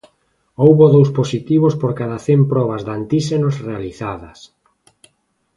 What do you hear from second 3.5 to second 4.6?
realizadas.